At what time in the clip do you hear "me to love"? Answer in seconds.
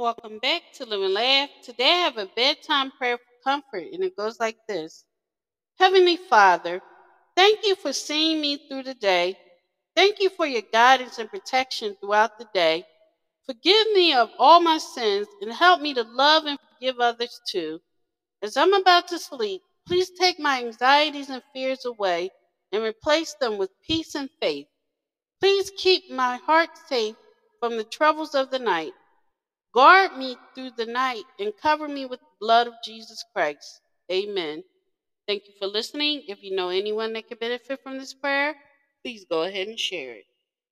15.82-16.46